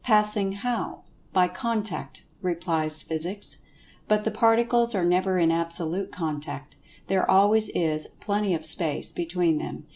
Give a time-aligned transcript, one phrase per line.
[0.03, 1.03] Passing how?
[1.31, 3.61] "By contact," replies Physics.
[4.07, 9.85] But, the Particles are never in absolute contact—there always is "plenty of space" between them.